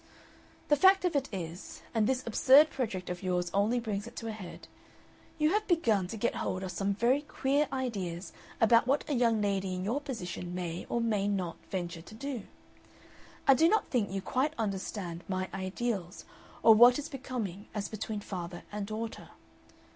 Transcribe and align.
"The 0.69 0.75
fact 0.75 1.05
of 1.05 1.15
it 1.15 1.29
is, 1.31 1.83
and 1.93 2.07
this 2.07 2.25
absurd 2.25 2.71
project 2.71 3.07
of 3.11 3.21
yours 3.21 3.51
only 3.53 3.79
brings 3.79 4.07
it 4.07 4.15
to 4.15 4.27
a 4.27 4.31
head, 4.31 4.67
you 5.37 5.51
have 5.51 5.67
begun 5.67 6.07
to 6.07 6.17
get 6.17 6.33
hold 6.37 6.63
of 6.63 6.71
some 6.71 6.95
very 6.95 7.21
queer 7.21 7.67
ideas 7.71 8.33
about 8.59 8.87
what 8.87 9.07
a 9.07 9.13
young 9.13 9.43
lady 9.43 9.75
in 9.75 9.83
your 9.83 10.01
position 10.01 10.55
may 10.55 10.87
or 10.89 10.99
may 11.01 11.27
not 11.27 11.57
venture 11.69 12.01
to 12.01 12.15
do. 12.15 12.47
I 13.47 13.53
do 13.53 13.69
not 13.69 13.89
think 13.89 14.09
you 14.09 14.23
quite 14.23 14.55
understand 14.57 15.23
my 15.27 15.49
ideals 15.53 16.25
or 16.63 16.73
what 16.73 16.97
is 16.97 17.07
becoming 17.07 17.67
as 17.75 17.87
between 17.87 18.21
father 18.21 18.63
and 18.71 18.87
daughter. 18.87 19.29